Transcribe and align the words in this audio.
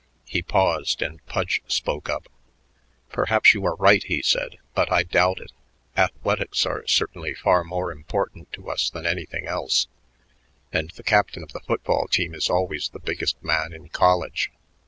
He 0.25 0.41
paused, 0.41 1.03
and 1.03 1.23
Pudge 1.27 1.61
spoke 1.67 2.09
up. 2.09 2.27
"Perhaps 3.09 3.53
you 3.53 3.63
are 3.67 3.75
right," 3.75 4.03
he 4.03 4.23
said, 4.23 4.57
"but 4.73 4.91
I 4.91 5.03
doubt 5.03 5.39
it. 5.39 5.51
Athletics 5.95 6.65
are 6.65 6.83
certainly 6.87 7.35
far 7.35 7.63
more 7.63 7.91
important 7.91 8.51
to 8.53 8.71
us 8.71 8.89
than 8.89 9.05
anything 9.05 9.45
else, 9.45 9.85
and 10.73 10.89
the 10.89 11.03
captain 11.03 11.43
of 11.43 11.51
the 11.53 11.59
football 11.59 12.07
team 12.07 12.33
is 12.33 12.49
always 12.49 12.89
the 12.89 12.97
biggest 12.99 13.43
man 13.43 13.73
in 13.73 13.89
college. 13.89 14.49